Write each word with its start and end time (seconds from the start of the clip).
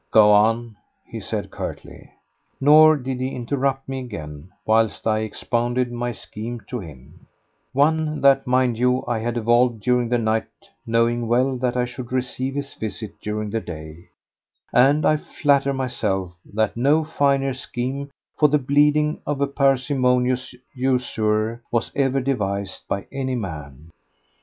"Go 0.09 0.31
on," 0.31 0.77
he 1.05 1.19
said 1.19 1.51
curtly. 1.51 2.09
Nor 2.59 2.97
did 2.97 3.19
he 3.19 3.35
interrupt 3.35 3.87
me 3.87 3.99
again 3.99 4.49
whilst 4.65 5.05
I 5.05 5.19
expounded 5.19 5.91
my 5.91 6.11
scheme 6.11 6.59
to 6.69 6.79
him—one 6.79 8.19
that, 8.21 8.47
mind 8.47 8.79
you, 8.79 9.05
I 9.07 9.19
had 9.19 9.37
evolved 9.37 9.79
during 9.83 10.09
the 10.09 10.17
night, 10.17 10.47
knowing 10.87 11.27
well 11.27 11.55
that 11.57 11.77
I 11.77 11.85
should 11.85 12.11
receive 12.11 12.55
his 12.55 12.73
visit 12.73 13.13
during 13.21 13.51
the 13.51 13.61
day; 13.61 14.09
and 14.73 15.05
I 15.05 15.17
flatter 15.17 15.71
myself 15.71 16.33
that 16.51 16.75
no 16.75 17.03
finer 17.03 17.53
scheme 17.53 18.09
for 18.39 18.49
the 18.49 18.57
bleeding 18.57 19.21
of 19.27 19.39
a 19.39 19.45
parsimonious 19.45 20.55
usurer 20.73 21.61
was 21.71 21.91
ever 21.95 22.21
devised 22.21 22.87
by 22.87 23.05
any 23.11 23.35
man. 23.35 23.91